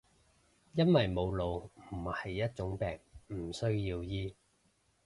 [0.73, 4.35] 因為冇腦唔係一種病，唔需要醫